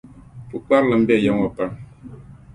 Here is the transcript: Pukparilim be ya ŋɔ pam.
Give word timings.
Pukparilim 0.49 1.01
be 1.07 1.15
ya 1.23 1.31
ŋɔ 1.39 1.47
pam. 1.55 1.71